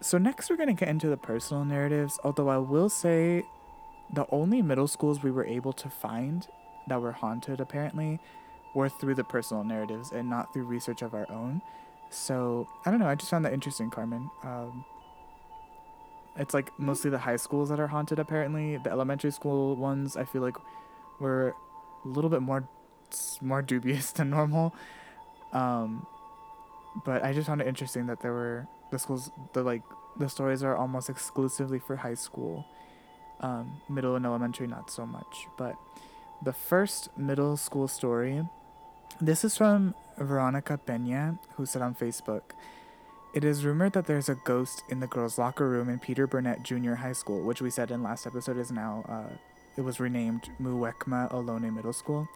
[0.00, 3.46] So, next, we're going to get into the personal narratives, although I will say
[4.12, 6.46] the only middle schools we were able to find
[6.88, 8.20] that were haunted, apparently,
[8.74, 11.62] were through the personal narratives and not through research of our own.
[12.10, 13.08] So I don't know.
[13.08, 14.30] I just found that interesting, Carmen.
[14.42, 14.84] Um,
[16.36, 18.18] it's like mostly the high schools that are haunted.
[18.18, 20.56] Apparently, the elementary school ones I feel like
[21.20, 21.54] were
[22.04, 22.68] a little bit more
[23.40, 24.74] more dubious than normal.
[25.52, 26.06] Um,
[27.04, 29.82] but I just found it interesting that there were the schools the like
[30.16, 32.66] the stories are almost exclusively for high school.
[33.40, 35.48] Um, middle and elementary not so much.
[35.56, 35.76] But
[36.42, 38.46] the first middle school story,
[39.20, 42.52] this is from Veronica Pena, who said on Facebook,
[43.34, 46.62] It is rumored that there's a ghost in the girls' locker room in Peter Burnett
[46.62, 49.34] Junior High School, which we said in last episode is now, uh,
[49.76, 52.28] it was renamed Muwekma Ohlone Middle School.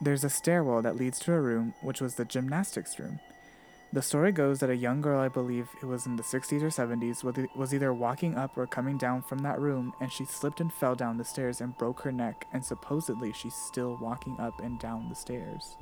[0.00, 3.18] There's a stairwell that leads to a room, which was the gymnastics room.
[3.92, 6.68] The story goes that a young girl, I believe it was in the 60s or
[6.68, 7.24] 70s,
[7.56, 10.94] was either walking up or coming down from that room, and she slipped and fell
[10.94, 15.08] down the stairs and broke her neck, and supposedly she's still walking up and down
[15.08, 15.76] the stairs.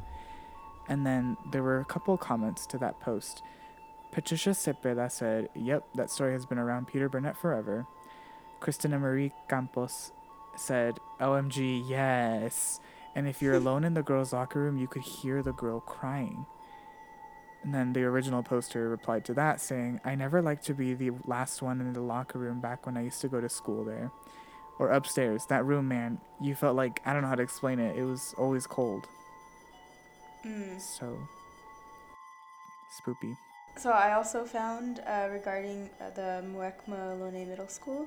[0.88, 3.42] And then there were a couple comments to that post.
[4.12, 7.86] Patricia Cepeda said, Yep, that story has been around Peter Burnett forever.
[8.60, 10.12] Christina Marie Campos
[10.56, 12.80] said, OMG, yes.
[13.16, 16.44] And if you're alone in the girls' locker room, you could hear the girl crying.
[17.62, 21.12] And then the original poster replied to that, saying, I never liked to be the
[21.24, 24.12] last one in the locker room back when I used to go to school there.
[24.78, 25.46] Or upstairs.
[25.46, 28.34] That room, man, you felt like, I don't know how to explain it, it was
[28.36, 29.08] always cold.
[30.44, 30.78] Mm.
[30.78, 31.18] So
[33.00, 33.34] spoopy.
[33.78, 38.06] So I also found uh, regarding uh, the Muwekma Ohlone Middle School,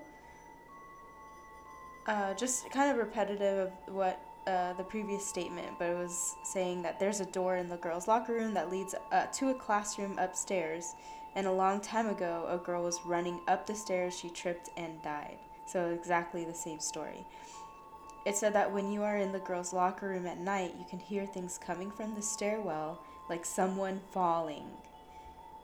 [2.05, 6.81] uh, just kind of repetitive of what uh, the previous statement, but it was saying
[6.81, 10.17] that there's a door in the girls' locker room that leads uh, to a classroom
[10.17, 10.95] upstairs,
[11.35, 15.01] and a long time ago, a girl was running up the stairs, she tripped and
[15.03, 15.37] died.
[15.67, 17.27] So exactly the same story.
[18.25, 20.99] It said that when you are in the girls' locker room at night, you can
[20.99, 24.65] hear things coming from the stairwell, like someone falling.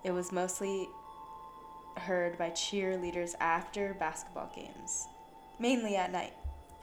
[0.04, 0.88] It was mostly
[1.98, 5.08] heard by cheerleaders after basketball games,
[5.58, 6.34] mainly at night.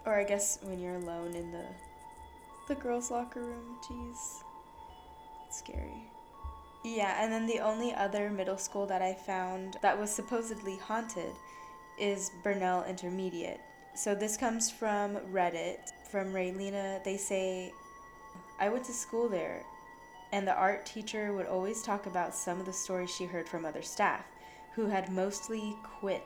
[0.05, 1.65] Or I guess when you're alone in the
[2.68, 3.77] the girls' locker room.
[3.83, 4.42] Jeez.
[5.46, 6.11] It's scary.
[6.85, 11.33] Yeah, and then the only other middle school that I found that was supposedly haunted
[11.98, 13.61] is Bernal Intermediate.
[13.94, 17.05] So this comes from Reddit, from Raylina.
[17.05, 17.72] They say,
[18.59, 19.62] I went to school there,
[20.33, 23.64] and the art teacher would always talk about some of the stories she heard from
[23.64, 24.25] other staff,
[24.75, 26.25] who had mostly quit.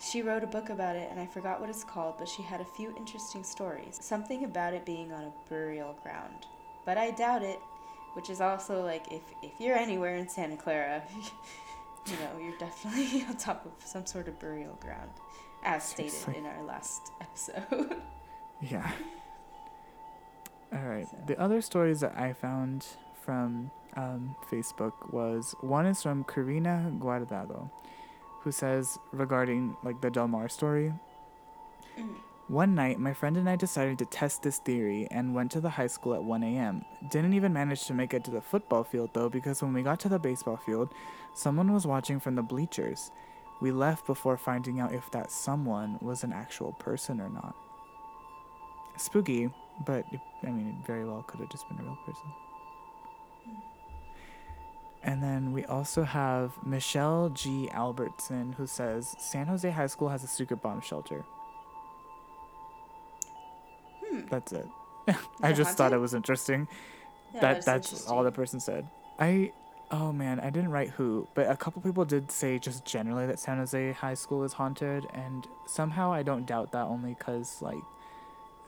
[0.00, 2.60] She wrote a book about it, and I forgot what it's called, but she had
[2.62, 3.98] a few interesting stories.
[4.00, 6.46] Something about it being on a burial ground.
[6.86, 7.60] But I doubt it,
[8.14, 11.02] which is also like if, if you're anywhere in Santa Clara,
[12.06, 15.10] you know, you're definitely on top of some sort of burial ground
[15.62, 18.00] as stated in our last episode.
[18.62, 18.90] yeah.
[20.72, 21.06] All right.
[21.10, 21.16] So.
[21.26, 22.86] The other stories that I found
[23.22, 27.70] from um, Facebook was one is from Karina Guardado,
[28.42, 30.92] who says regarding like the Del Mar story.
[31.98, 32.14] Mm.
[32.48, 35.70] One night, my friend and I decided to test this theory and went to the
[35.70, 36.84] high school at 1 a.m.
[37.08, 40.00] Didn't even manage to make it to the football field though, because when we got
[40.00, 40.88] to the baseball field,
[41.32, 43.12] someone was watching from the bleachers.
[43.60, 47.54] We left before finding out if that someone was an actual person or not.
[48.96, 49.50] Spooky,
[49.86, 50.04] but
[50.42, 52.26] I mean, it very well could have just been a real person.
[55.02, 57.70] And then we also have Michelle G.
[57.72, 61.24] Albertson, who says San Jose High School has a secret bomb shelter.
[64.04, 64.26] Hmm.
[64.28, 64.66] That's it.
[65.42, 66.68] I just thought it was interesting.
[67.34, 68.12] Yeah, that that's interesting.
[68.12, 68.88] all the person said.
[69.18, 69.52] I
[69.92, 73.40] Oh man, I didn't write who, but a couple people did say just generally that
[73.40, 77.82] San Jose High School is haunted, and somehow I don't doubt that only because like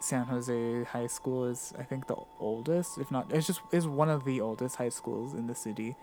[0.01, 4.09] San Jose High School is I think the oldest, if not, it's just is one
[4.09, 5.95] of the oldest high schools in the city.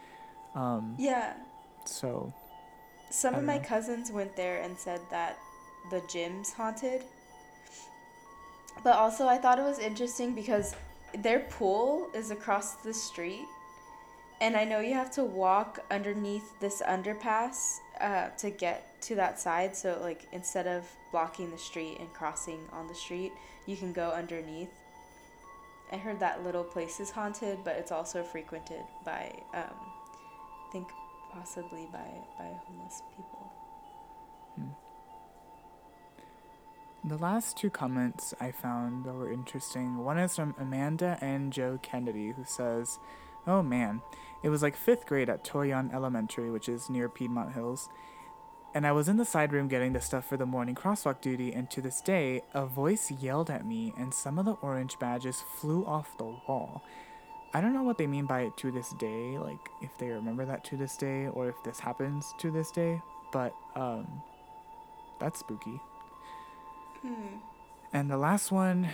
[0.55, 1.33] Um, yeah.
[1.85, 2.33] So,
[3.09, 3.63] some of my know.
[3.63, 5.37] cousins went there and said that
[5.89, 7.03] the gym's haunted.
[8.83, 10.75] But also, I thought it was interesting because
[11.17, 13.45] their pool is across the street,
[14.41, 19.39] and I know you have to walk underneath this underpass uh, to get to that
[19.39, 19.75] side.
[19.75, 23.33] So, like, instead of blocking the street and crossing on the street,
[23.65, 24.71] you can go underneath.
[25.91, 29.88] I heard that little place is haunted, but it's also frequented by, um,
[30.71, 30.87] think,
[31.31, 32.07] possibly by
[32.37, 33.51] by homeless people.
[34.55, 34.69] Hmm.
[37.03, 40.03] The last two comments I found that were interesting.
[40.03, 42.99] One is from Amanda and Joe Kennedy, who says,
[43.47, 44.01] Oh man,
[44.43, 47.89] it was like fifth grade at Toyon Elementary, which is near Piedmont Hills.
[48.75, 51.53] And I was in the side room getting the stuff for the morning crosswalk duty,
[51.53, 55.41] and to this day, a voice yelled at me, and some of the orange badges
[55.41, 56.83] flew off the wall.
[57.53, 60.45] I don't know what they mean by it to this day, like if they remember
[60.45, 64.21] that to this day, or if this happens to this day, but um,
[65.19, 65.79] that's spooky.
[67.01, 67.37] Hmm.
[67.91, 68.87] And the last one,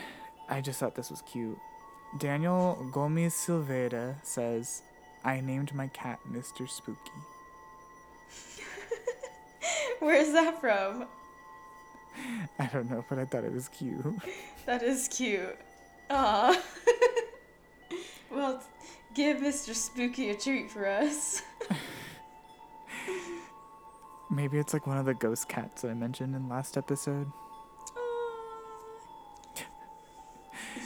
[0.47, 1.57] I just thought this was cute.
[2.17, 4.83] Daniel Gomes Silveira says,
[5.25, 6.69] I named my cat Mr.
[6.69, 6.99] Spooky.
[9.99, 11.07] Where's that from?
[12.59, 14.05] I don't know, but I thought it was cute.
[14.65, 15.59] That is cute.
[16.09, 16.59] Aw.
[18.35, 18.61] Well,
[19.13, 19.73] give Mr.
[19.73, 21.41] Spooky a treat for us.
[24.29, 27.31] Maybe it's like one of the ghost cats that I mentioned in last episode.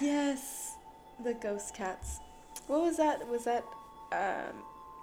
[0.02, 0.76] Yes,
[1.24, 2.20] the ghost cats.
[2.68, 3.28] What was that?
[3.28, 3.64] Was that
[4.12, 4.56] um?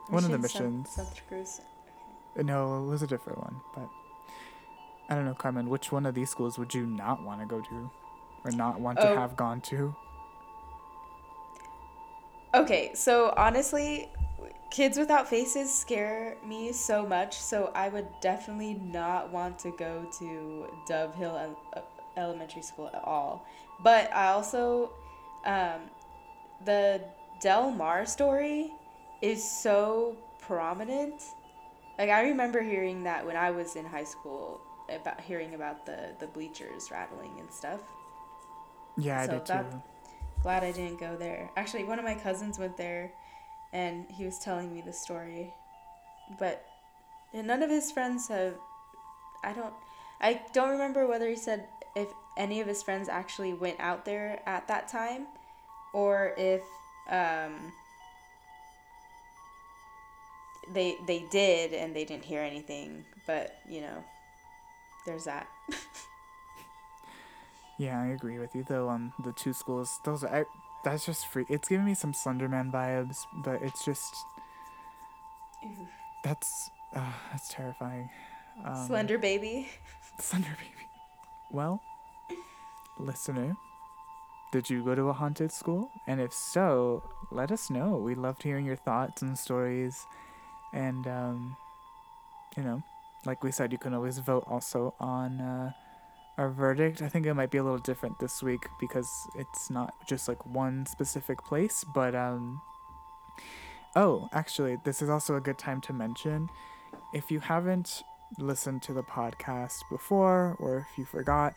[0.09, 0.91] One of the missions.
[0.91, 1.61] Santa Cruz.
[2.39, 3.89] Uh, No, it was a different one, but
[5.09, 7.61] I don't know, Carmen, which one of these schools would you not want to go
[7.61, 7.91] to?
[8.45, 9.17] Or not want to Oh.
[9.17, 9.95] have gone to?
[12.57, 14.09] Okay, so honestly,
[14.71, 20.11] kids without faces scare me so much, so I would definitely not want to go
[20.19, 21.81] to Dove Hill uh,
[22.17, 23.45] Elementary School at all.
[23.83, 24.91] But I also,
[25.45, 25.83] um,
[26.65, 27.03] the
[27.43, 28.73] Del Mar story
[29.21, 31.23] is so prominent.
[31.99, 36.15] Like I remember hearing that when I was in high school about hearing about the
[36.21, 37.81] the bleachers rattling and stuff.
[38.97, 39.83] Yeah, I So did too.
[40.47, 41.51] Glad I didn't go there.
[41.57, 43.11] Actually, one of my cousins went there
[43.73, 45.53] and he was telling me the story.
[46.39, 46.65] But
[47.35, 48.55] none of his friends have
[49.43, 49.75] I don't
[50.21, 51.67] I don't remember whether he said
[51.97, 55.27] if any of his friends actually went out there at that time
[55.93, 56.63] or if
[57.11, 57.73] um
[60.73, 64.05] they they did and they didn't hear anything, but you know,
[65.07, 65.49] there's that.
[67.79, 68.89] Yeah, I agree with you though.
[68.89, 70.45] On the two schools, those I
[70.85, 71.45] that's just free.
[71.49, 74.15] It's giving me some Slenderman vibes, but it's just
[75.65, 75.87] Ooh.
[76.25, 78.09] that's uh, that's terrifying.
[78.65, 79.69] Um, Slender baby.
[80.21, 80.89] Slender baby.
[81.51, 81.83] Well,
[82.99, 83.57] listener,
[84.53, 85.91] did you go to a haunted school?
[86.07, 87.97] And if so, let us know.
[87.97, 90.07] We loved hearing your thoughts and stories,
[90.73, 91.57] and um,
[92.57, 92.83] you know,
[93.27, 95.41] like we said, you can always vote also on.
[95.41, 95.73] Uh,
[96.39, 97.03] our verdict.
[97.03, 100.45] I think it might be a little different this week because it's not just like
[100.47, 102.61] one specific place, but um
[103.95, 106.51] Oh, actually, this is also a good time to mention
[107.15, 108.03] if you haven't
[108.39, 111.55] listened to the podcast before or if you forgot,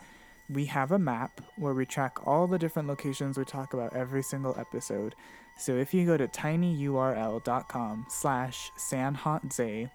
[0.49, 4.23] we have a map where we track all the different locations we talk about every
[4.23, 5.15] single episode.
[5.57, 9.91] So if you go to tinyurl.com slash sanhotze,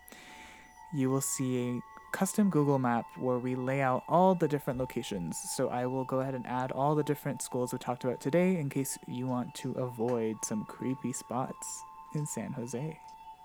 [0.95, 5.36] you will see a custom Google map where we lay out all the different locations.
[5.56, 8.56] So I will go ahead and add all the different schools we talked about today
[8.56, 11.82] in case you want to avoid some creepy spots
[12.14, 13.00] in San Jose.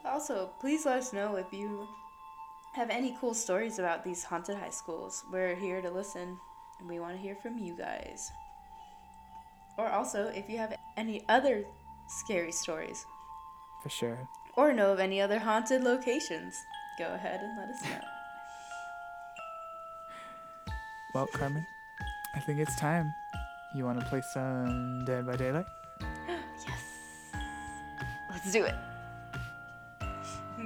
[0.06, 1.88] Also, please let us know if you
[2.76, 5.26] have any cool stories about these haunted high schools.
[5.34, 6.38] We're here to listen
[6.80, 8.32] and we want to hear from you guys.
[9.80, 11.64] Or also, if you have any other
[12.08, 13.04] scary stories
[13.82, 14.30] For sure.
[14.56, 16.56] or know of any other haunted locations,
[17.00, 18.19] go ahead and let us know.
[21.14, 21.66] Well, Carmen,
[22.36, 23.16] I think it's time.
[23.74, 25.66] You want to play some Dead by Daylight?
[26.28, 26.84] yes.
[28.30, 28.76] Let's do it.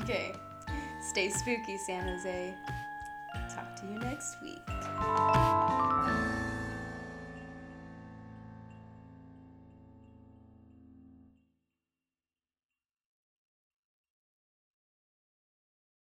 [0.01, 0.33] Okay.
[1.01, 2.53] Stay spooky, San Jose.
[3.53, 4.61] Talk to you next week.